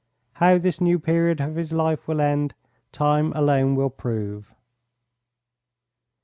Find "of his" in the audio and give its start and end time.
1.41-1.71